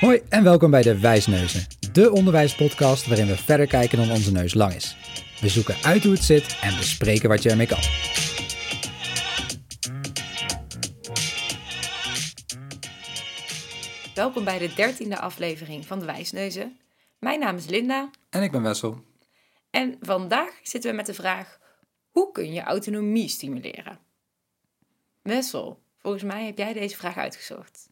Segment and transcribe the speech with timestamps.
[0.00, 4.54] Hoi en welkom bij de Wijsneuzen, de onderwijspodcast waarin we verder kijken dan onze neus
[4.54, 4.96] lang is.
[5.40, 7.78] We zoeken uit hoe het zit en bespreken wat je ermee kan.
[14.14, 16.78] Welkom bij de dertiende aflevering van de Wijsneuzen.
[17.18, 19.04] Mijn naam is Linda En ik ben Wessel.
[19.70, 21.58] en vandaag zitten we met de vraag:
[22.10, 23.98] hoe kun je autonomie stimuleren?
[25.22, 27.88] Wessel, volgens mij heb jij deze vraag uitgezocht.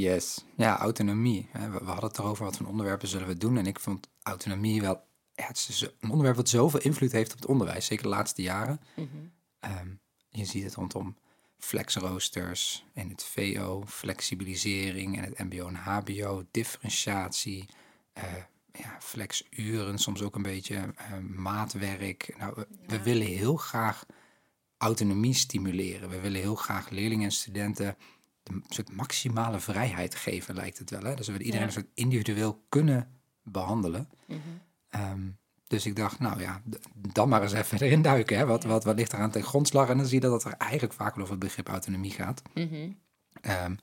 [0.00, 1.48] Yes, ja, autonomie.
[1.52, 3.56] We we hadden het erover wat voor onderwerpen zullen we doen.
[3.56, 5.04] En ik vond autonomie wel
[5.34, 8.08] ja, het is zo- een onderwerp wat zoveel invloed heeft op het onderwijs, zeker de
[8.10, 8.80] laatste jaren.
[9.60, 9.88] Ehm,
[10.30, 11.16] je ziet het rondom
[11.58, 17.68] flexroosters in het VO, flexibilisering en het MBO en HBO, differentiatie,
[18.12, 18.22] eh,
[18.72, 22.34] ja, flexuren, soms ook een beetje eh, maatwerk.
[22.38, 24.06] Nou, we, we willen heel graag
[24.78, 26.08] autonomie stimuleren.
[26.08, 27.94] We willen heel graag leerlingen en studenten de
[28.48, 31.02] een soort maximale vrijheid geven, lijkt het wel.
[31.02, 31.14] Hè?
[31.14, 31.74] Dus we willen iedereen Ja.
[31.74, 33.10] een soort individueel kunnen
[33.42, 34.08] behandelen.
[34.90, 35.20] Ehm,
[35.66, 36.62] dus ik dacht, nou ja,
[36.94, 38.38] dan maar eens even erin duiken.
[38.38, 38.46] Hè?
[38.46, 39.88] Wat, wat, wat ligt eraan ten grondslag?
[39.88, 42.42] En dan zie je dat het er eigenlijk vaak wel over het begrip autonomie gaat.
[43.40, 43.74] Ehm,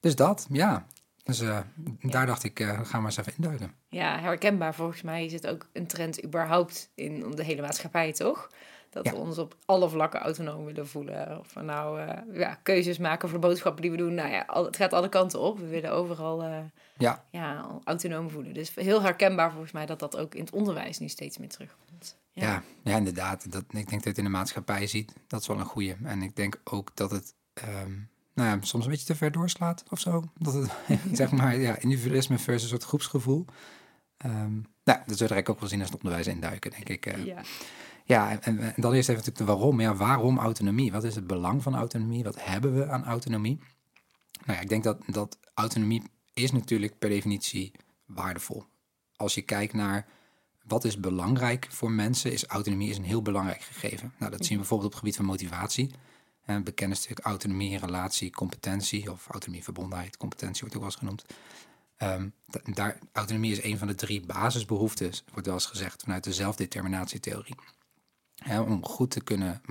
[0.00, 0.86] dus dat, ja.
[1.22, 1.58] Dus eh,
[2.00, 3.72] daar dacht ik, eh gaan we eens even induiken.
[3.88, 4.74] Ja, herkenbaar.
[4.74, 8.50] Volgens mij is het ook een trend überhaupt in de hele maatschappij, toch?
[8.90, 9.10] Dat Ja.
[9.12, 11.38] we ons op alle vlakken autonoom willen voelen.
[11.38, 14.14] Of we nou eh, ja, keuzes maken voor de boodschappen die we doen.
[14.14, 15.58] Nou ja, al, het gaat alle kanten op.
[15.58, 16.58] We willen overal eh,
[16.98, 18.54] Ja, ja, autonoom voelen.
[18.54, 22.16] Dus heel herkenbaar volgens mij dat dat ook in het onderwijs nu steeds meer terugkomt.
[22.32, 22.62] ja.
[22.82, 23.52] ja, inderdaad.
[23.52, 25.12] Dat, ik denk dat je het in de maatschappij ziet.
[25.26, 25.96] Dat is wel een goeie.
[26.04, 27.92] En ik denk ook dat het ehm,
[28.34, 30.24] nou ja, soms een beetje te ver doorslaat of zo.
[30.34, 30.70] Dat het,
[31.12, 33.44] zeg maar, ja, individualisme versus een soort groepsgevoel.
[34.16, 34.52] Ehm,
[34.84, 37.06] nou, dat zullen we ook wel zien als het onderwijs induiken, denk ik.
[37.06, 37.24] eh.
[37.24, 37.40] Ja.
[38.08, 39.80] Ja, en, en, en dan eerst even natuurlijk de waarom.
[39.80, 40.92] Ja, waarom autonomie?
[40.92, 42.24] Wat is het belang van autonomie?
[42.24, 43.58] Wat hebben we aan autonomie?
[44.44, 46.02] Nou ja, ik denk dat, dat autonomie
[46.34, 47.72] is natuurlijk per definitie
[48.06, 48.64] waardevol.
[49.16, 50.06] Als je kijkt naar
[50.64, 54.12] wat is belangrijk voor mensen, is autonomie is een heel belangrijk gegeven.
[54.18, 55.90] Nou, dat zien we bijvoorbeeld op het gebied van motivatie.
[56.44, 60.90] En bekend is natuurlijk autonomie in relatie, competentie, of autonomie, verbondenheid, competentie wordt ook wel
[60.90, 61.24] eens genoemd.
[61.96, 66.24] Ehm, da- daar, autonomie is een van de drie basisbehoeftes, wordt wel eens gezegd vanuit
[66.24, 67.54] de zelfdeterminatietheorie.
[68.38, 69.62] Hè, om goed te kunnen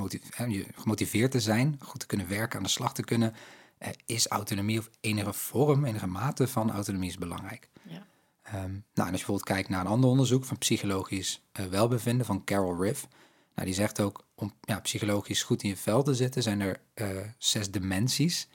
[0.75, 3.33] gemotiveerd te zijn, goed te kunnen werken, aan de slag te kunnen,
[3.77, 7.69] eh, is autonomie of enige vorm, enige mate van autonomie is belangrijk.
[7.83, 8.05] Ja.
[8.41, 12.25] Ehm, nou, en als je bijvoorbeeld kijkt naar een ander onderzoek van psychologisch eh, welbevinden
[12.25, 13.07] van Carol Riff,
[13.55, 16.81] nou, die zegt ook om ja, psychologisch goed in je vel te zitten, zijn er
[16.93, 17.07] eh,
[17.37, 18.47] zes dimensies.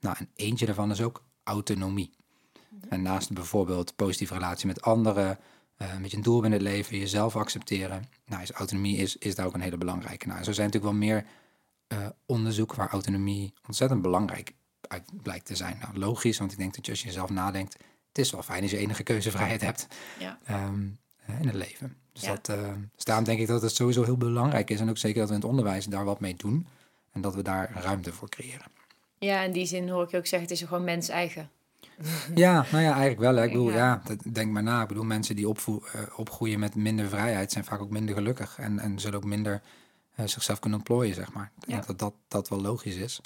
[0.00, 2.10] Nou, en eentje daarvan is ook autonomie.
[2.88, 5.38] En naast bijvoorbeeld positieve relatie met anderen,
[5.82, 9.34] eh, met je een doel binnen het leven, jezelf accepteren, nou, is autonomie is, is
[9.34, 10.26] daar ook een hele belangrijke.
[10.26, 11.24] Nou, zo zijn natuurlijk wel meer
[11.86, 14.52] eh onderzoek waar autonomie ontzettend belangrijk
[14.88, 15.78] uit blijkt te zijn.
[15.80, 17.72] Nou, logisch, want ik denk dat je als je jezelf nadenkt,
[18.08, 19.86] het is wel fijn als je enige keuzevrijheid hebt
[20.18, 20.38] Ja.
[20.44, 20.86] ehm,
[21.26, 21.96] eh, in het leven.
[22.12, 22.28] Dus, Ja.
[22.34, 22.44] dat,
[22.94, 24.80] dus daarom denk ik dat het sowieso heel belangrijk is.
[24.80, 26.66] En ook zeker dat we in het onderwijs daar wat mee doen.
[27.12, 28.66] En dat we daar ruimte voor creëren.
[29.18, 31.50] ja, in die zin hoor ik je ook zeggen, het is gewoon mens eigen.
[32.34, 33.34] Ja, nou ja, eigenlijk wel.
[33.36, 33.42] Hè.
[33.44, 34.02] Ik bedoel, Ja.
[34.32, 34.82] denk maar na.
[34.82, 38.58] Ik bedoel, mensen die opvoe- eh, opgroeien met minder vrijheid zijn vaak ook minder gelukkig.
[38.58, 39.62] En, en zullen ook minder
[40.14, 41.50] eh, zichzelf kunnen ontplooien, zeg maar.
[41.60, 43.20] Ik denk dat, dat dat wel logisch is.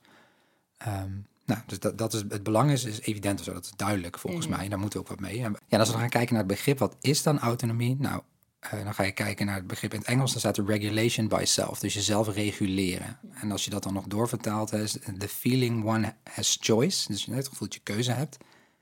[0.76, 1.10] Ehm,
[1.44, 3.52] nou, dus dat, dat is, het belang is, is evident of zo.
[3.52, 4.68] Dat is duidelijk volgens mij.
[4.68, 5.42] Daar moeten we ook wat mee.
[5.42, 7.96] En ja, als we gaan kijken naar het begrip, wat is dan autonomie?
[7.98, 8.22] Nou,
[8.70, 10.30] eh, dan ga je kijken naar het begrip in het Engels.
[10.30, 11.78] Dan staat er regulation by self.
[11.78, 13.18] Dus jezelf reguleren.
[13.34, 17.12] En als je dat dan nog doorvertaalt, is the feeling one has choice.
[17.12, 18.36] Dus je het gevoel dat je keuze hebt.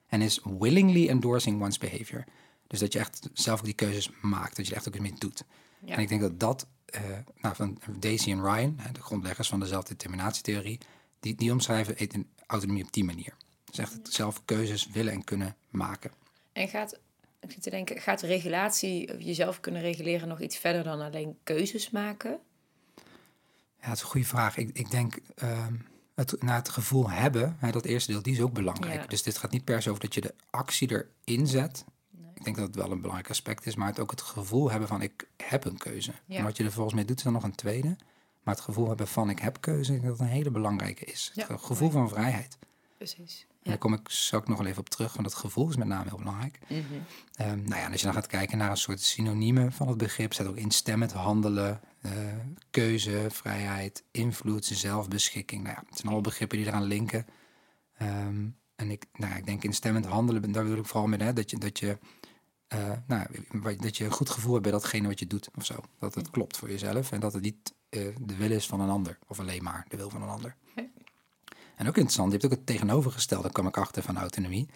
[0.07, 2.25] En is willingly endorsing one's behavior.
[2.67, 4.57] Dus dat je echt zelf ook die keuzes maakt.
[4.57, 5.45] Dat je er echt ook iets mee doet.
[5.85, 5.95] Ja.
[5.95, 7.03] En ik denk dat dat, eh,
[7.41, 10.79] nou, van Daisy en Ryan, de grondleggers van de zelfdeterminatietheorie,
[11.21, 11.97] die, die omschrijven
[12.47, 13.37] autonomie op die manier.
[13.65, 16.11] Dus echt het zelf keuzes willen en kunnen maken.
[16.53, 16.99] En gaat,
[17.45, 21.39] ik zit te denken, gaat regulatie, of jezelf kunnen reguleren, nog iets verder dan alleen
[21.43, 22.39] keuzes maken?
[23.81, 24.57] Ja, dat is een goede vraag.
[24.57, 25.75] Ik, ik denk ehm,
[26.15, 29.01] het, naar het gevoel hebben, hè, dat eerste deel, die is ook belangrijk.
[29.01, 29.07] Ja.
[29.07, 31.85] Dus dit gaat niet per se over dat je de actie erin zet.
[32.35, 34.89] Ik denk dat het wel een belangrijk aspect is, maar het ook het gevoel hebben
[34.89, 36.13] van ik heb een keuze.
[36.27, 36.39] Ja.
[36.39, 37.97] En wat je er volgens mij doet, is dan nog een tweede.
[38.43, 41.33] Maar het gevoel hebben van ik heb keuze, ik denk dat een hele belangrijke is.
[41.35, 42.59] Het gevoel van vrijheid.
[43.13, 43.47] Precies.
[43.63, 45.77] En daar kom ik zo ook nog wel even op terug, want het gevoel is
[45.77, 46.59] met name heel belangrijk.
[46.69, 46.81] Mhm.
[47.35, 49.97] Ehm, nou ja, en als je dan gaat kijken naar een soort synoniemen van het
[49.97, 52.13] begrip, staat ook instemmend handelen, eh,
[52.71, 55.63] keuze, vrijheid, invloed, zelfbeschikking.
[55.63, 57.27] Nou ja, het zijn allemaal begrippen die eraan linken.
[57.97, 58.47] Ehm,
[58.77, 61.51] en ik, nou ja, ik denk instemmend handelen, daar bedoel ik vooral mee hè, dat
[61.51, 61.99] je, dat je,
[62.67, 63.27] eh, nou,
[63.77, 65.75] dat je een goed gevoel hebt bij datgene wat je doet of zo.
[65.99, 68.91] Dat het klopt voor jezelf en dat het niet eh, de wil is van een
[68.91, 70.57] ander of alleen maar de wil van een ander.
[71.77, 74.69] En ook interessant, je hebt ook het tegenovergestelde, kwam ik achter van autonomie.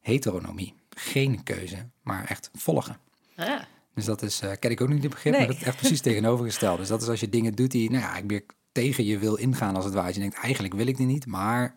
[0.00, 0.74] heteronomie.
[0.90, 2.98] Geen keuze, maar echt volgen.
[3.36, 3.60] Ah,
[3.94, 5.40] Dus dat is, eh ken ik ook niet het begrip, Nee.
[5.42, 6.78] maar dat is echt precies tegenovergesteld.
[6.78, 9.34] Dus dat is als je dingen doet die, nou ja, ik meer tegen je wil
[9.34, 10.06] ingaan als het ware.
[10.06, 11.76] Als je denkt, eigenlijk wil ik die niet, maar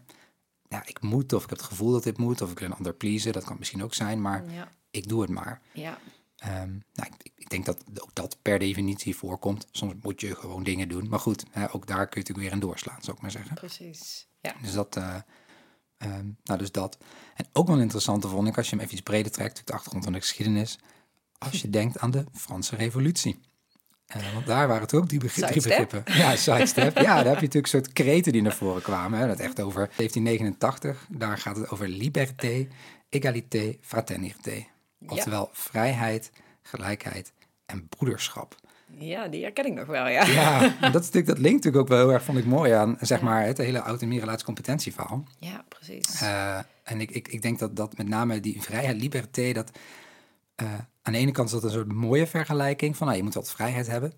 [0.69, 2.75] ja, ik moet, of ik heb het gevoel dat dit moet, of ik wil een
[2.75, 5.61] ander pleasen, dat kan misschien ook zijn, maar ja, ik doe het maar.
[5.73, 5.97] ja,
[6.37, 9.67] Ehm, nou, ik, ik denk dat ook dat per definitie voorkomt.
[9.71, 11.07] Soms moet je gewoon dingen doen.
[11.09, 13.55] Maar goed, hè, ook daar kun je natuurlijk weer in doorslaan, zou ik maar zeggen.
[13.55, 14.27] precies.
[14.47, 16.97] Ja, Dus dat, ehm, nou dus dat.
[17.35, 19.73] En ook wel een interessante vond ik, als je hem even iets breder trekt, de
[19.73, 20.79] achtergrond van de geschiedenis.
[21.37, 23.39] Als je denkt aan de Franse revolutie.
[24.07, 26.03] Eh, want daar waren het ook die begri- drie begrippen.
[26.05, 26.97] Ja, sidestep.
[26.97, 29.19] ja, daar heb je natuurlijk een soort kreten die naar voren kwamen.
[29.19, 29.27] Hè.
[29.27, 31.05] Dat echt over 1789.
[31.09, 32.67] Daar gaat het over liberté,
[33.09, 34.65] égalité, fraternité.
[35.07, 37.31] Oftewel vrijheid, gelijkheid
[37.65, 38.55] en broederschap.
[38.99, 40.25] Ja, die herken ik nog wel, ja.
[40.25, 40.59] Ja,
[40.91, 43.19] dat, is natuurlijk, dat linkt natuurlijk ook wel heel erg, vond ik mooi aan, zeg
[43.19, 43.25] Ja.
[43.25, 45.23] maar, het hele autonomie relatie competentieverhaal.
[45.39, 46.21] Ja, precies.
[46.21, 49.71] Eh, en ik, ik, ik denk dat, dat met name die vrijheid, liberté, dat
[50.55, 53.33] eh, aan de ene kant is dat een soort mooie vergelijking van nou, je moet
[53.33, 54.13] wat vrijheid hebben.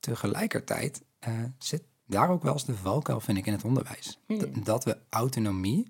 [0.00, 4.18] Tegelijkertijd eh, zit daar ook wel eens de valkuil, vind ik, in het onderwijs.
[4.26, 4.38] Hmm.
[4.38, 5.88] Dat, dat we autonomie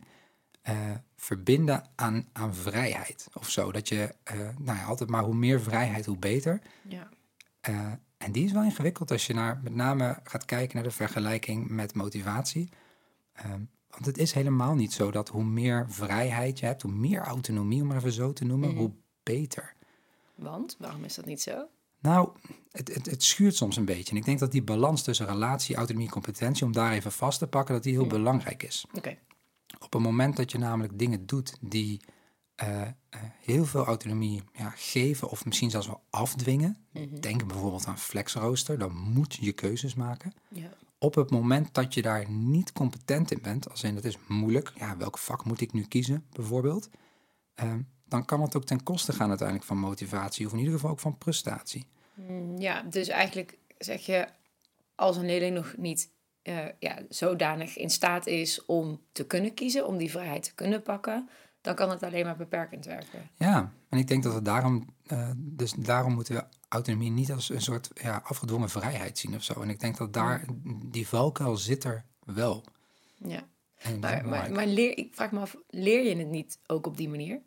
[1.16, 3.72] verbinden aan, aan vrijheid of zo.
[3.72, 4.14] Dat je,
[4.58, 6.60] nou ja, altijd maar hoe meer vrijheid, hoe beter.
[6.88, 7.08] ja.
[8.18, 11.68] En die is wel ingewikkeld als je naar, met name gaat kijken naar de vergelijking
[11.68, 12.68] met motivatie.
[13.32, 13.60] Ehm,
[13.90, 17.80] want het is helemaal niet zo dat hoe meer vrijheid je hebt, hoe meer autonomie,
[17.82, 18.78] om maar even zo te noemen, Mhm.
[18.78, 18.92] hoe
[19.22, 19.74] beter.
[20.34, 21.66] Want, waarom is dat niet zo?
[22.00, 22.28] Nou,
[22.72, 24.10] het, het, het schuurt soms een beetje.
[24.10, 27.38] En ik denk dat die balans tussen relatie, autonomie en competentie, om daar even vast
[27.38, 28.10] te pakken, dat die heel Mhm.
[28.14, 28.86] belangrijk is.
[28.94, 29.16] Oké.
[29.80, 32.00] Op het moment dat je namelijk dingen doet die
[32.58, 36.76] eh, eh, heel veel autonomie ja, geven of misschien zelfs wel afdwingen.
[36.92, 37.20] Mhm.
[37.20, 40.32] Denk bijvoorbeeld aan flexrooster, dan moet je keuzes maken.
[40.48, 40.70] Ja.
[40.98, 44.72] Op het moment dat je daar niet competent in bent, als in het is moeilijk,
[44.76, 46.88] ja, welk vak moet ik nu kiezen bijvoorbeeld,
[47.54, 50.90] ehm, dan kan het ook ten koste gaan uiteindelijk van motivatie of in ieder geval
[50.90, 51.86] ook van prestatie.
[52.14, 54.28] Mm, Ja, dus eigenlijk zeg je,
[54.94, 56.10] als een leerling nog niet
[56.42, 60.82] eh, ja, zodanig in staat is om te kunnen kiezen, om die vrijheid te kunnen
[60.82, 61.28] pakken,
[61.60, 63.30] dan kan het alleen maar beperkend werken.
[63.36, 67.48] Ja, en ik denk dat we daarom, eh, dus daarom moeten we autonomie niet als
[67.48, 69.60] een soort ja, afgedwongen vrijheid zien of zo.
[69.60, 70.44] En ik denk dat daar,
[70.84, 72.64] die valkuil zit er wel.
[73.16, 73.46] Ja.
[74.00, 77.40] Maar, maar, leer, ik vraag me af, leer je het niet ook op die manier?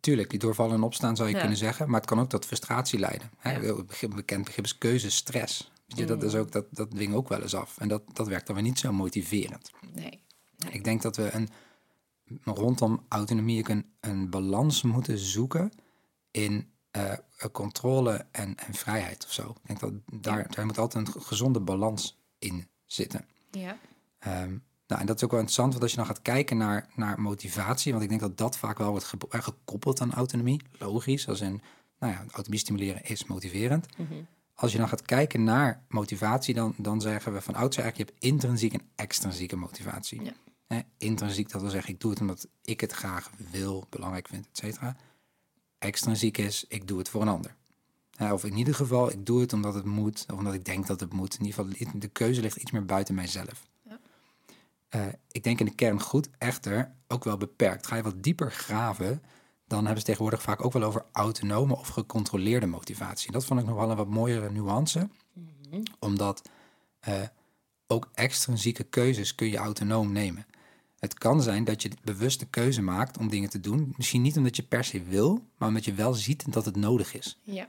[0.00, 1.40] Tuurlijk, die doorvallen en opstaan zou je Ja.
[1.40, 3.30] kunnen zeggen, maar het kan ook tot frustratie leiden.
[3.38, 3.56] Hè?
[3.56, 3.74] Ja.
[4.14, 5.70] Bekend begrip is keuzestress.
[5.86, 7.78] Weet je, dat, is ook, dat, dat dwing ook wel eens af.
[7.78, 9.70] En dat, dat werkt dan weer niet zo motiverend.
[9.94, 10.20] Nee.
[10.70, 11.48] Ik denk dat we een,
[12.44, 15.72] rondom autonomie een, een balans moeten zoeken
[16.30, 17.12] in eh,
[17.52, 19.50] controle en, en vrijheid of zo.
[19.50, 19.92] Ik denk dat
[20.22, 23.24] daar, daar moet altijd een gezonde balans in zitten.
[23.50, 23.78] Ja.
[24.18, 26.88] Ehm, nou, en dat is ook wel interessant, want als je dan gaat kijken naar,
[26.94, 30.60] naar motivatie, want ik denk dat dat vaak wel wordt ge- eh, gekoppeld aan autonomie,
[30.78, 31.60] logisch, als in,
[31.98, 33.86] nou ja, autonomie stimuleren is motiverend.
[33.98, 34.14] Mhm.
[34.54, 38.16] Als je dan gaat kijken naar motivatie, dan, dan zeggen we van oudsher eigenlijk, je
[38.16, 40.22] hebt intrinsiek en extrinsieke motivatie.
[40.24, 40.32] Ja.
[40.68, 44.46] Hè, intrinsiek, dat wil zeggen, ik doe het omdat ik het graag wil, belangrijk vind,
[44.46, 44.96] et cetera.
[45.78, 47.54] Extrinsiek is, ik doe het voor een ander.
[48.14, 50.86] Hè, of in ieder geval, ik doe het omdat het moet, of omdat ik denk
[50.86, 51.34] dat het moet.
[51.38, 53.68] In ieder geval, de keuze ligt iets meer buiten mijzelf.
[53.82, 53.98] Ja.
[54.88, 57.86] Eh, ik denk in de kern goed, echter ook wel beperkt.
[57.86, 59.22] Ga je wat dieper graven,
[59.66, 63.32] dan hebben ze tegenwoordig vaak ook wel over autonome of gecontroleerde motivatie.
[63.32, 65.82] Dat vond ik nog wel een wat mooiere nuance, Mhm.
[65.98, 66.42] omdat
[66.98, 67.22] eh,
[67.86, 70.46] ook extrinsieke keuzes kun je autonoom nemen.
[70.98, 73.94] Het kan zijn dat je bewust de keuze maakt om dingen te doen.
[73.96, 77.14] Misschien niet omdat je per se wil, maar omdat je wel ziet dat het nodig
[77.14, 77.38] is.
[77.42, 77.68] Ja.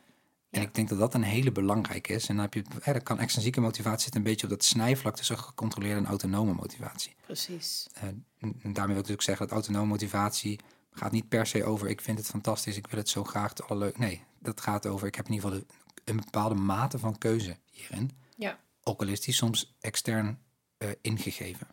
[0.49, 0.67] En Ja.
[0.67, 2.27] ik denk dat dat een hele belangrijke is.
[2.27, 5.15] En dan, heb je, eh, dan kan extrinsieke motivatie zitten een beetje op dat snijvlak
[5.15, 7.15] tussen gecontroleerde en autonome motivatie.
[7.25, 7.87] Precies.
[7.93, 10.59] Eh, en en daarmee wil ik natuurlijk zeggen dat autonome motivatie
[10.91, 13.63] gaat niet per se over ik vind het fantastisch, ik wil het zo graag, het
[13.63, 13.97] allerleuk.
[13.97, 15.73] Nee, dat gaat over ik heb in ieder geval de-
[16.11, 18.11] een bepaalde mate van keuze hierin.
[18.37, 18.59] Ja.
[18.83, 20.39] Ook al is die soms extern
[20.77, 21.67] eh, ingegeven.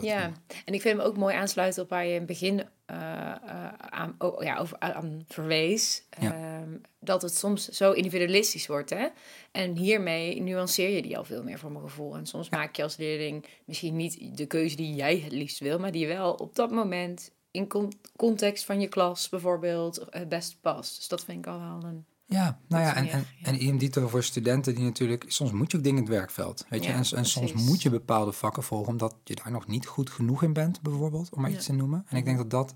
[0.00, 0.32] Ja,
[0.64, 3.72] en ik vind hem ook mooi aansluiten op waar je in het begin eh, eh,
[3.78, 6.02] aan, oh, ja, over, aan verwees.
[6.20, 6.32] Ja.
[6.32, 8.90] Ehm, dat het soms zo individualistisch wordt.
[8.90, 9.06] Hè?
[9.52, 12.16] En hiermee nuanceer je die al veel meer voor mijn gevoel.
[12.16, 15.78] En soms maak je als leerling misschien niet de keuze die jij het liefst wil,
[15.78, 20.56] maar die wel op dat moment in con- context van je klas bijvoorbeeld het best
[20.60, 20.96] past.
[20.96, 22.06] Dus dat vind ik al wel een.
[22.32, 25.24] Ja, nou ja, en, en, en idem dito voor studenten die natuurlijk...
[25.28, 26.90] Soms moet je ook dingen in het werkveld, weet je.
[26.90, 28.92] Ja, en, en soms moet je bepaalde vakken volgen...
[28.92, 31.34] omdat je daar nog niet goed genoeg in bent, bijvoorbeeld.
[31.34, 31.56] Om maar Ja.
[31.56, 32.04] iets te noemen.
[32.08, 32.74] En ik denk dat dat...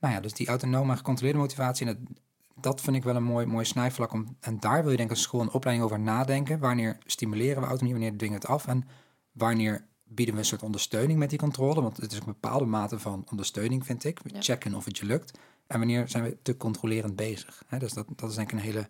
[0.00, 1.86] Nou ja, dus die autonome en gecontroleerde motivatie...
[1.86, 2.16] En dat,
[2.60, 4.12] dat vind ik wel een mooi, mooi snijvlak.
[4.12, 6.58] Om, en daar wil je denk ik als school een opleiding over nadenken.
[6.58, 8.66] Wanneer stimuleren we autonomie, wanneer dwingen we het af...
[8.66, 8.84] en
[9.32, 11.82] wanneer bieden we een soort ondersteuning met die controle.
[11.82, 14.20] Want het is een bepaalde mate van ondersteuning, vind ik.
[14.24, 14.40] Ja.
[14.40, 15.38] Checken of het je lukt.
[15.72, 17.62] En wanneer zijn we te controlerend bezig.
[17.78, 18.88] Dus dat, dat is denk ik een hele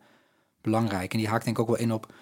[0.60, 1.12] belangrijke.
[1.12, 2.12] En die haakt denk ik ook wel in op,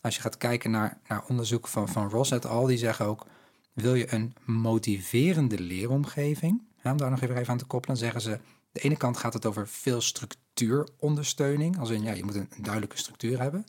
[0.00, 3.26] als je gaat kijken naar, naar onderzoek van, van Ross et al, die zeggen ook,
[3.72, 8.40] wil je een motiverende leeromgeving, hè, om daar nog even, aan te koppelen, zeggen ze,
[8.72, 12.62] de ene kant gaat het over veel structuurondersteuning, als in, ja, je moet een, een
[12.62, 13.64] duidelijke structuur hebben,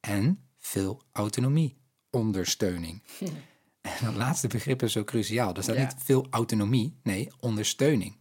[0.00, 3.02] en veel autonomieondersteuning.
[3.80, 5.52] En dat laatste begrip is zo cruciaal.
[5.52, 5.82] Dus dat Ja.
[5.82, 8.16] niet veel autonomie, nee, ondersteuning.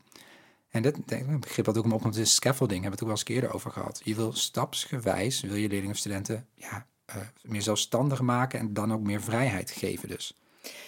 [0.75, 2.81] En dat denk ik, een begrip dat ook opkomt is scaffolding.
[2.81, 4.01] Hebben we het ook wel eens eerder over gehad.
[4.03, 8.93] Je wil stapsgewijs, wil je leerlingen of studenten ja, eh, meer zelfstandig maken en dan
[8.93, 10.37] ook meer vrijheid geven dus.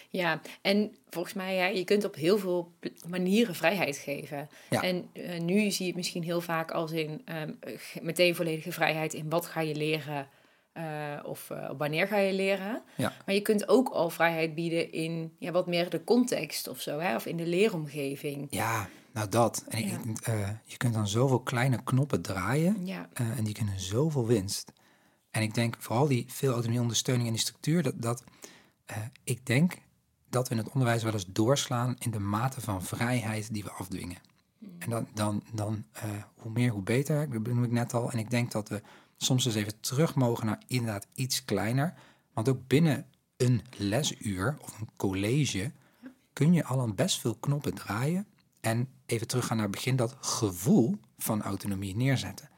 [0.10, 2.72] Ja, en volgens mij, ja, je kunt op heel veel
[3.08, 4.50] manieren vrijheid geven.
[4.70, 4.82] Ja.
[4.82, 7.52] En eh, nu zie je het misschien heel vaak als in ehm,
[8.02, 10.28] meteen volledige vrijheid in wat ga je leren
[10.72, 10.84] eh,
[11.24, 12.82] of wanneer ga je leren.
[12.98, 13.14] Ja.
[13.26, 17.00] Maar je kunt ook al vrijheid bieden in ja, wat meer de context of zo,
[17.00, 17.16] hè?
[17.16, 18.48] of in de leeromgeving.
[18.50, 19.64] Ja, nou dat.
[19.70, 20.00] En ik- Ja.
[20.06, 24.26] ik- eh, je kunt dan zoveel kleine knoppen draaien Ja, eh, en die kunnen zoveel
[24.26, 24.72] winst.
[25.32, 28.24] En ik denk vooral die veel autonomie ondersteuning en die structuur, dat, dat
[28.86, 29.78] eh, ik denk
[30.30, 33.72] dat we in het onderwijs wel eens doorslaan in de mate van vrijheid die we
[33.72, 34.18] afdwingen.
[34.80, 35.86] En dan, dan, dan
[36.36, 38.12] hoe meer, hoe beter, dat benoem ik net al.
[38.12, 38.82] En ik denk dat we
[39.18, 41.94] soms eens even terug mogen naar inderdaad iets kleiner.
[42.34, 43.06] Want ook binnen
[43.38, 45.72] een lesuur of een college
[46.34, 48.28] kun je al aan best veel knoppen draaien.
[48.68, 52.50] En even teruggaan naar het begin, dat gevoel van autonomie neerzetten.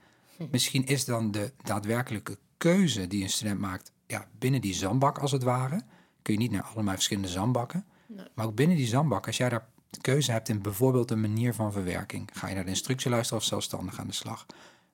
[0.52, 5.32] Misschien is dan de daadwerkelijke keuze die een student maakt ja, binnen die zandbak als
[5.32, 5.82] het ware.
[6.22, 7.86] Kun je niet naar allemaal verschillende zandbakken.
[8.06, 8.26] Nee.
[8.34, 9.68] Maar ook binnen die zandbak, als jij daar
[10.02, 12.30] keuze hebt in bijvoorbeeld een manier van verwerking.
[12.34, 14.46] Ga je naar de instructie luisteren of zelfstandig aan de slag?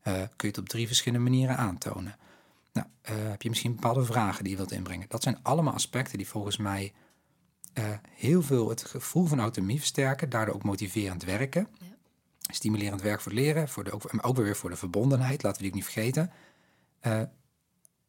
[0.02, 2.16] Eh, kun je het op drie verschillende manieren aantonen?
[2.74, 5.06] Nou, eh, heb je misschien bepaalde vragen die je wilt inbrengen?
[5.10, 6.94] Dat zijn allemaal aspecten die volgens mij
[7.76, 10.30] eh, heel veel het gevoel van autonomie versterken.
[10.30, 11.68] Daardoor ook motiverend werken.
[11.80, 11.86] Ja.
[12.54, 13.70] Stimulerend werk voor het leren.
[13.70, 16.32] Voor de, ook, maar ook weer voor de verbondenheid, laten we die ook niet vergeten.
[17.00, 17.22] Eh,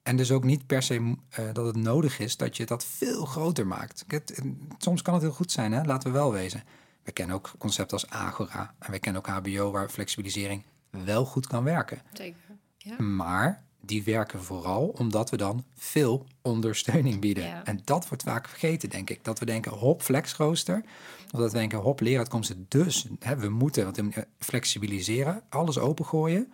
[0.03, 3.25] en dus ook niet per se eh, dat het nodig is dat je dat veel
[3.25, 4.05] groter maakt.
[4.07, 4.43] Het, het-
[4.79, 5.83] soms kan het heel goed zijn, hè?
[5.85, 6.65] laten we wel wezen.
[7.03, 8.75] We kennen ook concepten als Agora.
[8.79, 12.03] En we kennen ook HBO waar flexibilisering wel goed kan werken.
[12.13, 12.41] zeker.
[12.79, 13.03] Ja.
[13.03, 17.45] Maar die werken vooral omdat we dan veel ondersteuning bieden.
[17.45, 17.65] Ja.
[17.65, 19.25] En dat wordt vaak vergeten, denk ik.
[19.25, 20.85] Dat we denken, hop, flexrooster.
[21.33, 22.67] Of dat we denken, hop, leeruitkomsten.
[22.69, 26.53] Dus hè, we moeten want we moeten flexibiliseren, alles opengooien.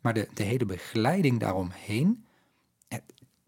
[0.00, 2.24] Maar de, de hele begeleiding daaromheen,
[2.88, 2.98] eh,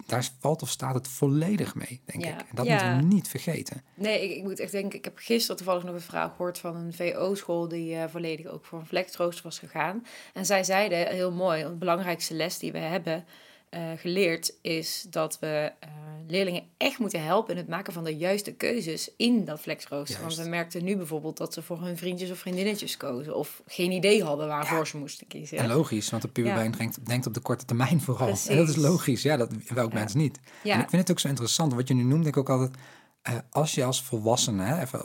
[0.08, 2.30] daar valt of staat het volledig mee, denk Ja.
[2.30, 2.40] ik.
[2.40, 2.72] En dat Ja.
[2.72, 3.82] moeten we niet vergeten.
[3.94, 6.76] Nee, ik, ik moet echt denken, ik heb gisteren toevallig nog een vraag gehoord van
[6.76, 10.04] een VO-school die eh, volledig ook voor een flexrooster was gegaan.
[10.34, 13.24] En zij zeiden heel mooi, de belangrijkste les die we hebben
[13.70, 15.88] eh, geleerd is dat we eh,
[16.26, 20.20] leerlingen echt moeten helpen in het maken van de juiste keuzes in dat flexrooster.
[20.20, 23.90] Want we merkten nu bijvoorbeeld dat ze voor hun vriendjes of vriendinnetjes kozen of geen
[23.90, 25.58] idee hadden waarvoor ze moesten kiezen.
[25.58, 26.88] En logisch, want de puberbrein Ja.
[27.04, 28.36] denkt, op de korte termijn vooral.
[28.48, 29.98] En dat is logisch, ja, dat welk Ja.
[29.98, 30.40] mens niet.
[30.62, 30.74] Ja.
[30.74, 32.76] En ik vind het ook zo interessant, wat je nu noemt, denk ik ook altijd,
[33.22, 35.00] eh, als je als volwassene, hè, even,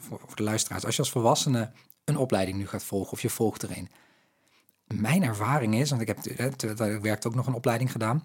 [0.00, 1.70] voor, de luisteraars, als je als volwassene
[2.04, 3.88] een opleiding nu gaat volgen of je volgt er een.
[4.94, 6.18] Mijn ervaring is, want ik heb
[6.56, 8.24] terwijl ik werkte ook nog een opleiding gedaan,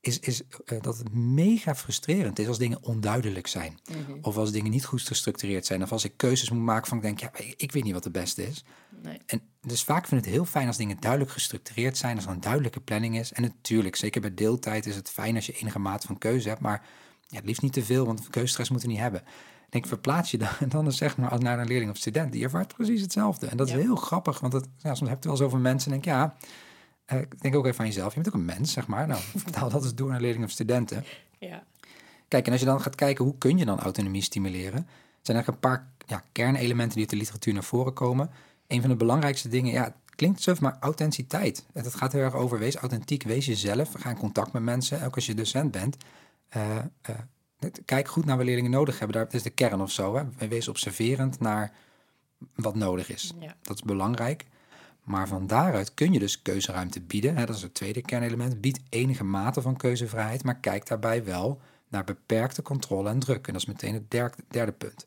[0.00, 3.78] is, is eh, dat het mega frustrerend is als dingen onduidelijk zijn.
[3.90, 4.18] Mhm.
[4.22, 5.82] Of als dingen niet goed gestructureerd zijn.
[5.82, 8.02] Of als ik keuzes moet maken van ik denk, ja, ik- ik weet niet wat
[8.02, 8.64] de beste is.
[9.02, 9.18] Nee.
[9.26, 12.30] En dus vaak vind ik het heel fijn als dingen duidelijk gestructureerd zijn, als er
[12.30, 13.32] een duidelijke planning is.
[13.32, 16.60] En natuurlijk, zeker bij deeltijd is het fijn als je enige maat van keuze hebt,
[16.60, 16.82] maar
[17.26, 19.22] ja, het liefst niet te veel, want keuzestress moeten we niet hebben.
[19.70, 22.32] Ik denk, verplaats je dan, en dan is zeg maar naar een leerling of student,
[22.32, 23.46] die ervaart precies hetzelfde.
[23.46, 26.00] En dat is heel grappig, want het, ja, soms heb je wel over mensen en
[26.00, 26.36] denk ja,
[27.04, 28.14] eh, denk ook even aan jezelf.
[28.14, 29.06] Je bent ook een mens, zeg maar.
[29.06, 31.04] Nou, vertaal dat eens door naar leerlingen of studenten.
[31.38, 31.62] Ja.
[32.28, 34.88] Kijk, en als je dan gaat kijken hoe kun je dan autonomie stimuleren,
[35.22, 38.30] zijn er een paar ja, kernelementen die uit de literatuur naar voren komen.
[38.66, 41.66] Een van de belangrijkste dingen, ja, het klinkt suf, maar authenticiteit.
[41.72, 43.92] En Het gaat heel erg over, wees authentiek, wees jezelf.
[43.92, 45.96] Ga in contact met mensen, ook als je docent bent.
[46.48, 46.84] Eh, eh,
[47.84, 49.16] kijk goed naar wat leerlingen nodig hebben.
[49.16, 50.16] Daar, dat is de kern of zo.
[50.16, 50.48] Hè.
[50.48, 51.72] Wees observerend naar
[52.54, 53.32] wat nodig is.
[53.40, 53.56] Ja.
[53.62, 54.46] Dat is belangrijk.
[55.02, 57.36] Maar van daaruit kun je dus keuzeruimte bieden.
[57.36, 58.60] Hè, dat is het tweede kernelement.
[58.60, 63.46] Bied enige mate van keuzevrijheid, maar kijk daarbij wel naar beperkte controle en druk.
[63.46, 65.06] En dat is meteen het der- derde punt.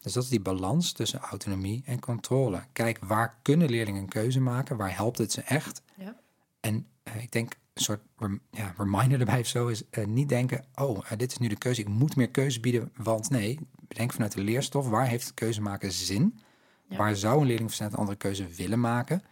[0.00, 2.62] Dus dat is die balans tussen autonomie en controle.
[2.72, 4.76] Kijk, waar kunnen leerlingen een keuze maken?
[4.76, 5.82] Waar helpt het ze echt?
[5.94, 6.16] Ja.
[6.60, 10.64] En eh, ik denk soort rem- ja, reminder erbij of zo is eh, niet denken...
[10.74, 12.92] oh, eh, dit is nu de keuze, ik moet meer keuze bieden.
[12.96, 16.40] Want nee, bedenk vanuit de leerstof, waar heeft het keuze maken zin?
[16.88, 16.96] Ja.
[16.96, 19.22] Waar zou een leerling of student een andere keuze willen maken?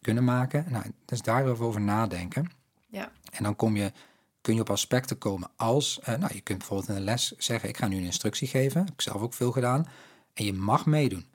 [0.00, 0.66] Kunnen maken?
[0.68, 2.50] Nou, dus daarover over nadenken.
[2.88, 3.12] Ja.
[3.32, 3.92] En dan kom je,
[4.40, 6.00] kun je op aspecten komen als...
[6.00, 7.68] eh, nou, je kunt bijvoorbeeld in een les zeggen...
[7.68, 8.80] ik ga nu een instructie geven.
[8.84, 9.86] heb ik zelf ook veel gedaan.
[10.34, 11.26] En je mag meedoen.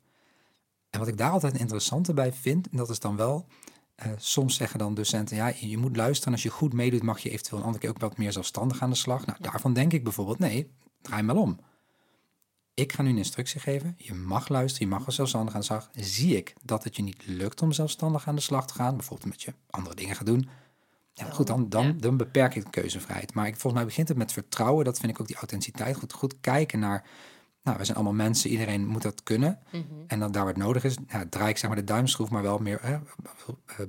[0.90, 3.48] En wat ik daar altijd interessante bij vind, en dat is dan wel,
[4.00, 6.34] eh, soms zeggen dan docenten, ja, je moet luisteren.
[6.34, 8.90] Als je goed meedoet, mag je eventueel een andere keer ook wat meer zelfstandig aan
[8.90, 9.26] de slag.
[9.26, 11.60] Nou, daarvan denk ik bijvoorbeeld, nee, draai maar om.
[12.74, 13.96] Ik ga nu een instructie geven.
[13.98, 15.90] Je mag luisteren, je mag wel zelfstandig aan de slag.
[15.94, 19.30] Zie ik dat het je niet lukt om zelfstandig aan de slag te gaan, bijvoorbeeld
[19.30, 20.50] met je andere dingen gaat doen.
[21.14, 23.34] Ja, goed, dan, dan, dan beperk ik de keuzevrijheid.
[23.34, 24.86] Maar ik, volgens mij begint het met vertrouwen.
[24.86, 25.98] Dat vind ik ook die authenticiteit.
[25.98, 27.06] Goed, goed kijken naar
[27.70, 29.60] nou, we zijn allemaal mensen, iedereen moet dat kunnen.
[30.08, 32.42] En dan daar waar het nodig is, ja, draai ik zeg maar de duimschroef, maar
[32.42, 33.00] wel meer eh,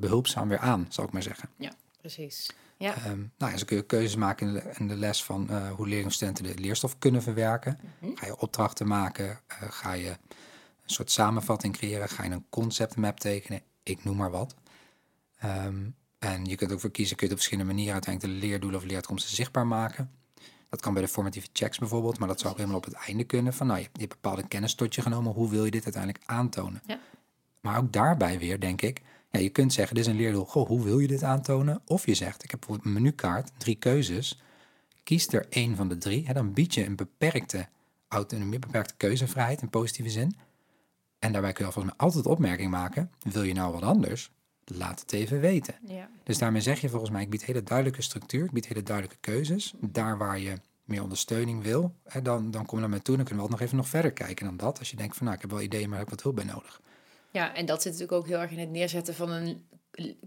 [0.00, 1.49] behulpzaam weer aan, zal ik maar zeggen.
[1.56, 2.50] Ja, precies.
[2.76, 3.06] Ja.
[3.06, 5.88] Um, nou, zo kun je keuzes maken in de, in de les van uh, hoe
[5.88, 7.78] leerlingstudenten de leerstof kunnen verwerken.
[8.14, 10.16] Ga je opdrachten maken, uh, ga je een
[10.96, 14.54] soort samenvatting creëren, ga je een conceptmap tekenen, ik noem maar wat.
[15.44, 18.80] Um, en je kunt ook voor kiezen, kun je op verschillende manieren uiteindelijk de leerdoelen
[18.80, 20.10] of leerkomsten zichtbaar maken.
[20.71, 23.25] Dat kan bij de formatieve checks bijvoorbeeld, maar dat zou ook helemaal op het einde
[23.25, 23.55] kunnen.
[23.55, 26.83] Van nou, je, hebt bepaalde kennis tot je genomen, hoe wil je dit uiteindelijk aantonen?
[26.87, 27.00] Ja.
[27.61, 30.67] Maar ook daarbij weer, denk ik, ja, je kunt zeggen, dit is een leerdoel, goh,
[30.67, 31.83] hoe wil je dit aantonen?
[31.87, 34.41] Of je zegt, ik heb bijvoorbeeld een menukaart, drie keuzes,
[35.05, 36.27] kies er één van de drie.
[36.27, 37.69] Hè, dan bied je een beperkte
[38.09, 40.37] autonomie, beperkte keuzevrijheid in positieve zin.
[41.19, 44.31] En daarbij kun je volgens mij altijd opmerking maken, wil je nou wat anders?
[44.75, 45.75] Laat het even weten.
[45.87, 46.09] Ja.
[46.25, 49.21] Dus daarmee zeg je volgens mij, ik bied hele duidelijke structuur, ik bied hele duidelijke
[49.21, 49.75] keuzes.
[49.81, 53.25] Daar waar je meer ondersteuning wil, hè, dan, dan kom je naar mij toe dan
[53.25, 54.79] kunnen we nog even nog verder kijken dan dat.
[54.79, 56.45] Als je denkt van, nou, ik heb wel ideeën, maar ik heb wat hulp bij
[56.45, 56.81] nodig.
[57.31, 59.65] Ja, en dat zit natuurlijk ook heel erg in het neerzetten van een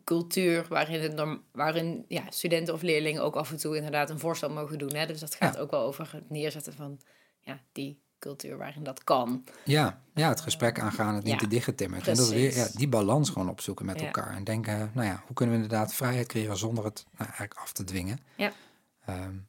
[0.04, 4.50] cultuur waarin, het waarin ja, studenten of leerlingen ook af en toe inderdaad een voorstel
[4.50, 4.94] mogen doen.
[4.94, 5.06] Hè?
[5.06, 7.00] Dus dat gaat ook wel over het neerzetten van
[7.40, 9.44] ja, die cultuur waarin dat kan.
[9.64, 12.08] Ja, ja het gesprek aangaan, het niet te dichtgetimmerd.
[12.08, 14.36] En dat weer ja, die balans gewoon opzoeken met elkaar.
[14.36, 17.72] En denken, nou ja, hoe kunnen we inderdaad vrijheid creëren zonder het nou, eigenlijk af
[17.72, 18.20] te dwingen.
[18.36, 18.52] Ja.
[19.10, 19.48] Um,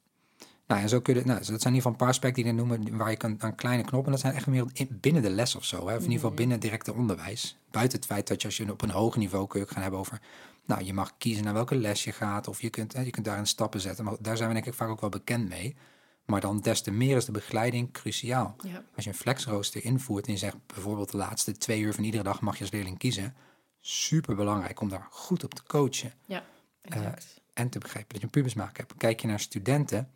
[0.67, 2.53] nou, en zo kun je, nou, dat zijn in ieder geval een paar aspecten die
[2.53, 5.55] je noemen, waar je kan aan kleine knoppen, dat zijn echt meer binnen de les
[5.55, 6.39] of zo, hè, of in ieder geval mhm.
[6.39, 7.57] binnen directe onderwijs.
[7.71, 9.99] Buiten het feit dat je als je op een hoger niveau kun je gaan hebben
[9.99, 10.21] over,
[10.65, 13.25] nou, je mag kiezen naar welke les je gaat, of je kunt, hè, je kunt
[13.25, 15.75] daarin stappen zetten, maar daar zijn we denk ik vaak ook wel bekend mee.
[16.25, 18.55] Maar dan des te meer is de begeleiding cruciaal.
[18.95, 22.23] Als je een flexrooster invoert en je zegt bijvoorbeeld de laatste twee uur van iedere
[22.23, 23.35] dag mag je als leerling kiezen.
[23.81, 26.13] Super belangrijk om daar goed op te coachen.
[26.25, 26.43] Ja,
[26.95, 27.07] uh,
[27.53, 28.93] en te begrijpen dat je een pubismaak hebt.
[28.97, 30.09] Kijk je naar studenten.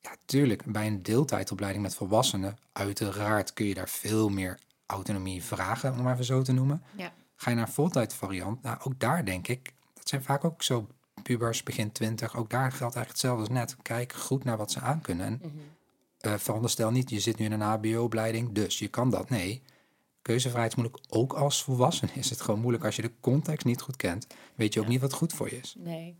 [0.00, 5.92] Ja, tuurlijk, bij een deeltijdopleiding met volwassenen, uiteraard kun je daar veel meer autonomie vragen,
[5.92, 6.82] om maar even zo te noemen.
[6.96, 7.12] Ja.
[7.36, 10.88] Ga je naar een voltijdvariant, nou ook daar denk ik, dat zijn vaak ook zo
[11.24, 13.76] pubers, begin twintig, ook daar geldt eigenlijk hetzelfde als net.
[13.82, 15.26] Kijk goed naar wat ze aankunnen.
[15.26, 15.60] En mm
[16.38, 19.30] veronderstel niet, je zit nu in een HBO-opleiding, dus je kan dat.
[19.30, 19.62] Nee,
[20.22, 21.04] keuzevrijheid is moeilijk.
[21.08, 24.26] Ook als volwassene is het gewoon moeilijk als je de context niet goed kent.
[24.54, 25.74] Weet je ook niet wat goed voor je is.
[25.78, 26.16] Nee,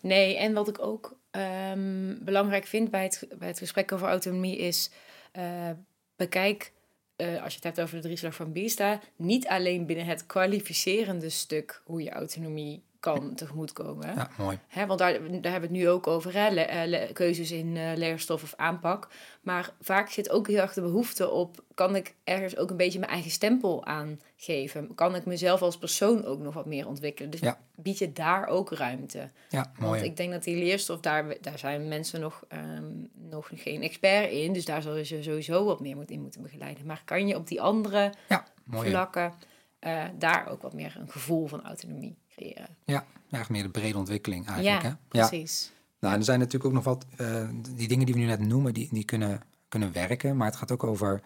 [0.00, 4.56] nee en wat ik ook ehm, belangrijk vind bij het, bij het gesprek over autonomie
[4.56, 4.90] is...
[5.38, 5.70] Uh,
[6.16, 6.72] bekijk
[7.16, 11.28] uh, als je het hebt over de drieslag van Bista, niet alleen binnen het kwalificerende
[11.28, 14.14] stuk hoe je autonomie kan tegemoetkomen.
[14.14, 14.58] Ja, mooi.
[14.66, 17.92] Hè, want daar, daar hebben we het nu ook over, hè, eh, keuzes in uh,
[17.94, 19.08] leerstof of aanpak.
[19.40, 22.98] Maar vaak zit ook heel erg de behoefte op, kan ik ergens ook een beetje
[22.98, 24.94] mijn eigen stempel aangeven?
[24.94, 27.30] Kan ik mezelf als persoon ook nog wat meer ontwikkelen?
[27.30, 27.58] Dus ja.
[27.74, 29.30] bied je daar ook ruimte.
[29.48, 29.90] Ja, mooi.
[29.90, 34.30] Want ik denk dat die leerstof, daar, daar zijn mensen nog, um, nog geen expert
[34.30, 34.52] in.
[34.52, 36.86] Dus daar zal je sowieso wat meer in moeten begeleiden.
[36.86, 39.32] Maar kan je op die andere ja, vlakken
[39.80, 42.76] uh, daar ook wat meer een gevoel van autonomie creëren.
[42.84, 44.82] Ja, eigenlijk meer de brede ontwikkeling eigenlijk.
[44.82, 44.94] Ja, hè?
[45.08, 45.72] precies.
[46.00, 48.74] Nou, er zijn natuurlijk ook nog wat, uh, die dingen die we nu net noemen,
[48.74, 50.36] die, die kunnen, kunnen werken.
[50.36, 51.22] Maar het gaat ook over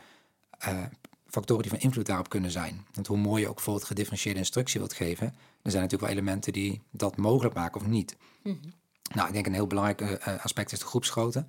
[0.68, 0.84] uh,
[1.26, 2.86] factoren die van invloed daarop kunnen zijn.
[2.92, 5.26] Want hoe mooi je ook bijvoorbeeld gedifferentieerde instructie wilt geven,
[5.62, 8.16] er zijn natuurlijk wel elementen die dat mogelijk maken of niet.
[8.42, 8.72] Mm -hmm.
[9.14, 11.46] Nou, ik denk een heel belangrijk aspect is de groepsgrootte.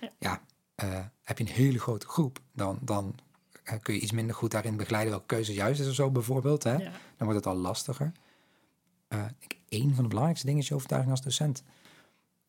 [0.00, 0.40] Ja,
[0.76, 3.14] ja heb je een hele grote groep, dan, dan
[3.82, 6.62] kun je iets minder goed daarin begeleiden welke keuze juist is of zo bijvoorbeeld.
[6.62, 6.76] Hè?
[6.76, 6.92] Dan
[7.28, 8.12] wordt het al lastiger.
[9.12, 11.62] Uh, ik, een van de belangrijkste dingen is je overtuiging als docent.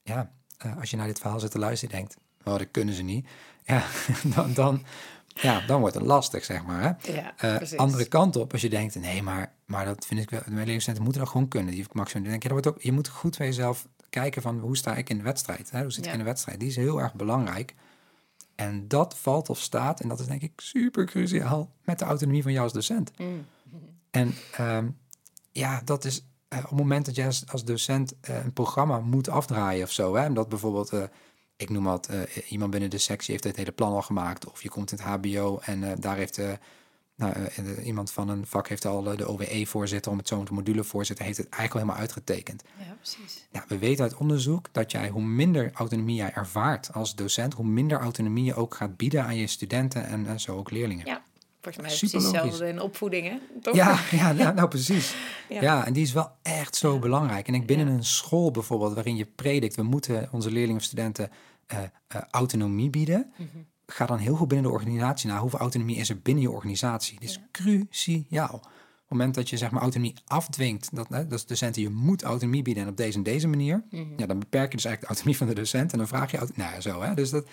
[0.04, 0.32] Ja,
[0.66, 3.02] uh, als je naar dit verhaal zit te luisteren en denkt, oh, dat kunnen ze
[3.02, 3.28] niet.
[3.64, 3.86] Ja,
[4.36, 4.84] dan, dan,
[5.28, 6.82] ja, dan wordt het lastig, zeg maar.
[6.82, 7.14] Hè?
[7.14, 10.42] Ja, uh, andere kant op, als je denkt, nee, maar, maar dat vind ik wel,
[10.46, 11.74] de leerlingstudenten moeten dat gewoon kunnen.
[11.74, 14.78] Die maximum, denk je, dat wordt ook, je moet goed voor jezelf kijken van, hoe
[14.78, 15.72] sta ik in de wedstrijd?
[15.72, 15.82] Hè?
[15.82, 16.60] Hoe zit ik in de wedstrijd?
[16.60, 17.76] Die is heel erg belangrijk.
[18.56, 22.44] En dat valt of staat, en dat is denk ik super cruciaal, met de autonomie
[22.44, 23.12] van jou als docent.
[23.18, 23.46] Mm.
[24.12, 24.98] En um,
[25.52, 29.30] ja, dat is uh, op het moment dat je als, docent uh, een programma moet
[29.30, 30.16] afdraaien of zo.
[30.16, 31.04] Hè, omdat bijvoorbeeld, uh,
[31.56, 32.10] ik noem wat,
[32.50, 34.52] iemand binnen de sectie heeft het hele plan al gemaakt.
[34.52, 36.42] Of je komt in het HBO en daar heeft
[37.16, 37.34] nou,
[37.84, 41.50] iemand van een vak heeft al de OWE-voorzitter, om het zo te module-voorzitter, heeft het
[41.50, 42.64] eigenlijk al helemaal uitgetekend.
[42.80, 43.48] Ja, precies.
[43.52, 47.66] Nou, we weten uit onderzoek dat jij, hoe minder autonomie jij ervaart als docent, hoe
[47.66, 51.06] minder autonomie je ook gaat bieden aan je studenten en, en zo ook leerlingen.
[51.06, 51.24] Ja,
[51.62, 53.60] Volgens mij precies hetzelfde in opvoeding, hè?
[53.62, 53.76] Toch?
[53.76, 55.16] Ja, ja nou, nou precies.
[55.50, 55.62] Ja.
[55.62, 55.86] Ja.
[55.86, 57.48] en die is wel echt zo belangrijk.
[57.48, 61.30] En ik binnen een school bijvoorbeeld, waarin je predikt, we moeten onze leerlingen of studenten
[61.68, 63.32] eh, eh, autonomie bieden.
[63.38, 63.48] Mhm.
[63.86, 67.20] Ga dan heel goed binnen de organisatie naar hoeveel autonomie is er binnen je organisatie.
[67.20, 68.54] Dit is cruciaal.
[68.54, 72.24] Op het moment dat je zeg maar autonomie afdwingt, dat, hè, dat docenten, je moet
[72.24, 74.04] autonomie bieden en op deze en deze manier, Mhm.
[74.18, 76.38] ja, dan beperk je dus eigenlijk de autonomie van de docent en dan vraag je,
[76.38, 77.14] nou ja, zo hè.
[77.14, 77.48] Dus dat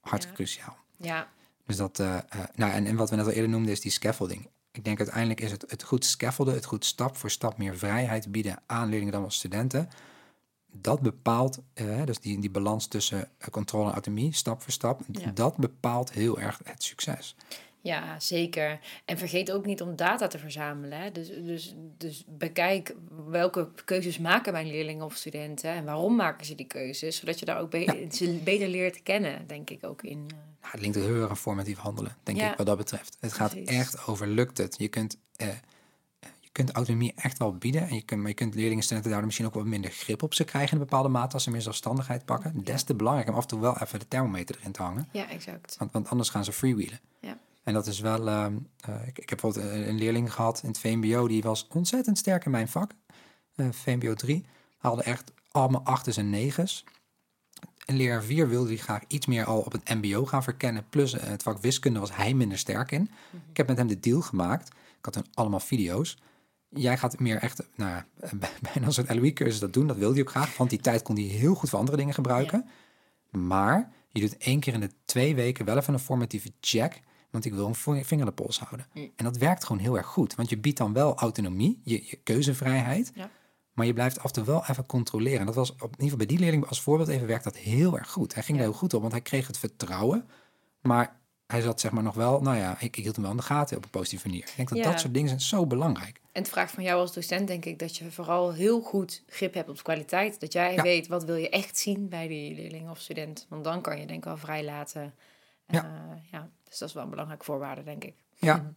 [0.00, 0.76] hartstikke cruciaal.
[0.96, 1.28] Ja,
[1.66, 2.22] Dus dat, eh, eh,
[2.54, 4.48] nou, en, en wat we net al eerder noemden, is die scaffolding.
[4.70, 8.32] Ik denk uiteindelijk is het, het goed scaffolden, het goed stap voor stap meer vrijheid
[8.32, 9.88] bieden aan leerlingen dan als studenten.
[10.72, 15.30] Dat bepaalt, eh, dus die, die balans tussen controle en autonomie, stap voor stap, Ja.
[15.30, 17.36] dat bepaalt heel erg het succes.
[17.86, 18.78] Ja, zeker.
[19.04, 21.00] En vergeet ook niet om data te verzamelen.
[21.00, 21.12] Hè?
[21.12, 22.94] Dus, dus, dus bekijk
[23.28, 27.44] welke keuzes maken mijn leerlingen of studenten en waarom maken ze die keuzes, zodat je
[27.44, 30.18] daar ook be- ze beter leert kennen, denk ik ook in.
[30.28, 32.50] eh, Nou, het linkt heel erg aan formatief handelen, denk Ja.
[32.50, 33.16] ik, wat dat betreft.
[33.20, 33.68] Het gaat Precies.
[33.68, 34.74] echt over lukt het.
[34.78, 35.48] Je kunt, eh,
[36.40, 39.08] je kunt autonomie echt wel bieden, en je kunt, maar je kunt leerlingen en studenten
[39.10, 41.50] daardoor misschien ook wat minder grip op ze krijgen in een bepaalde mate als ze
[41.50, 42.64] meer zelfstandigheid pakken.
[42.64, 45.08] Des te belangrijk om af en toe wel even de thermometer erin te hangen.
[45.12, 45.76] Ja, exact.
[45.78, 47.00] Want, want anders gaan ze freewheelen.
[47.20, 47.38] Ja.
[47.66, 48.28] En dat is wel.
[48.28, 51.66] ehm, eh, ik, ik heb bijvoorbeeld een, een leerling gehad in het VMBO, die was
[51.68, 52.90] ontzettend sterk in mijn vak.
[53.54, 54.44] Eh, VMBO 3.
[54.78, 56.84] Haalde echt allemaal achters en negens.
[57.86, 60.88] En leraar 4 wilde die graag iets meer al op het MBO gaan verkennen.
[60.88, 63.10] Plus eh, het vak wiskunde was hij minder sterk in.
[63.50, 64.68] Ik heb met hem de deal gemaakt.
[64.68, 66.18] Ik had toen allemaal video's.
[66.68, 69.86] Jij gaat meer echt, nou ja, eh, bijna een soort LOE-cursus dat doen.
[69.86, 70.56] Dat wilde hij ook graag.
[70.56, 72.68] Want die tijd kon hij heel goed voor andere dingen gebruiken.
[73.30, 77.00] Maar je doet één keer in de twee weken wel even een formatieve check.
[77.30, 78.86] Want ik wil een vinger aan de pols houden.
[78.94, 79.10] Mm.
[79.16, 80.34] En dat werkt gewoon heel erg goed.
[80.34, 83.12] Want je biedt dan wel autonomie, je, je keuzevrijheid.
[83.14, 83.30] Ja.
[83.72, 85.40] Maar je blijft af en toe wel even controleren.
[85.40, 87.56] En dat was op in ieder geval bij die leerling als voorbeeld even werkt dat
[87.56, 88.34] heel erg goed.
[88.34, 88.64] Hij ging Ja.
[88.64, 90.28] er heel goed op, want hij kreeg het vertrouwen.
[90.82, 93.38] Maar hij zat zeg maar nog wel, nou ja, ik, ik hield hem wel in
[93.40, 94.44] de gaten op een positieve manier.
[94.44, 94.90] Ik denk dat Ja.
[94.90, 96.20] dat soort dingen zijn zo belangrijk.
[96.32, 99.54] En het vraagt van jou als docent, denk ik, dat je vooral heel goed grip
[99.54, 100.40] hebt op de kwaliteit.
[100.40, 100.82] Dat jij Ja.
[100.82, 103.46] weet wat wil je echt zien bij die leerling of student.
[103.48, 105.14] Want dan kan je denk ik wel vrij laten.
[105.66, 105.84] Ja.
[105.84, 106.48] Eh, ja.
[106.76, 108.14] Dus dat is wel een belangrijke voorwaarde, denk ik.
[108.34, 108.74] Ja.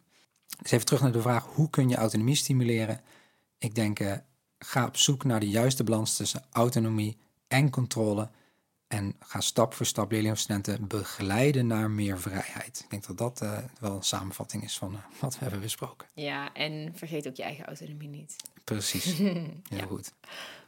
[0.62, 3.02] Dus even terug naar de vraag, hoe kun je autonomie stimuleren?
[3.58, 4.14] Ik denk, eh,
[4.60, 8.30] ga op zoek naar de juiste balans tussen autonomie en controle.
[8.88, 12.80] En ga stap voor stap leerlingen of studenten begeleiden naar meer vrijheid.
[12.84, 16.08] Ik denk dat dat eh, wel een samenvatting is van eh, wat we hebben besproken.
[16.14, 18.36] Ja, en vergeet ook je eigen autonomie niet.
[18.64, 19.06] Precies,
[19.78, 20.14] heel goed.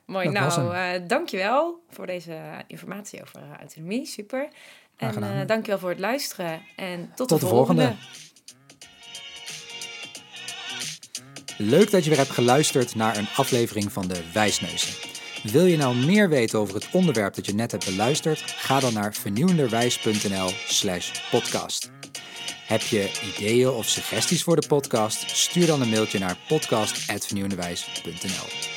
[0.06, 4.06] Mooi, Dat nou, eh dankjewel voor deze informatie over autonomie.
[4.06, 4.50] Super.
[5.01, 6.61] En eh dankjewel voor het luisteren.
[6.75, 7.81] En tot, Tot de de volgende.
[7.81, 8.09] volgende.
[11.57, 14.93] Leuk dat je weer hebt geluisterd naar een aflevering van de Wijsneuzen.
[15.43, 18.39] Wil je nou meer weten over het onderwerp dat je net hebt beluisterd?
[18.41, 21.91] Ga dan naar vernieuwenderwijs.nl slash podcast.
[22.67, 25.29] Heb je ideeën of suggesties voor de podcast?
[25.37, 28.70] Stuur dan een mailtje naar podcast.vernieuwenderwijs.nl